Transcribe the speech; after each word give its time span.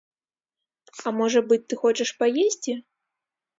А 1.05 1.13
можа 1.19 1.43
быць, 1.53 1.61
ты 1.69 1.73
хочаш 1.83 2.09
паесці? 2.25 2.79